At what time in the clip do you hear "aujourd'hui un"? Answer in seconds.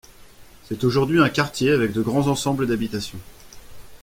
0.83-1.29